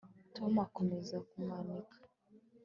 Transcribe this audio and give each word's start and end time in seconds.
Tom 0.35 0.53
akomeza 0.67 1.15
kumanika 1.29 1.97